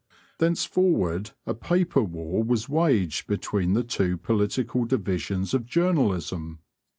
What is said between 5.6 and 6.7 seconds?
journalism.